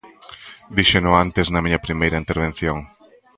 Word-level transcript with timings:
Díxeno 0.77 1.11
antes 1.23 1.45
na 1.53 1.63
miña 1.65 1.83
primeira 1.85 2.21
intervención. 2.23 2.77